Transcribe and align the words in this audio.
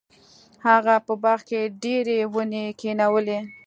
هغه 0.67 0.95
په 1.05 1.13
باغ 1.23 1.39
کې 1.49 1.61
ډیرې 1.81 2.19
ونې 2.33 2.65
کینولې. 2.79 3.39